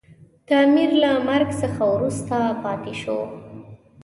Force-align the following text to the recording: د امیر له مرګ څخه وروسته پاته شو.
د 0.47 0.49
امیر 0.65 0.89
له 1.03 1.11
مرګ 1.27 1.49
څخه 1.61 1.81
وروسته 1.95 2.37
پاته 2.63 2.93
شو. 3.01 3.19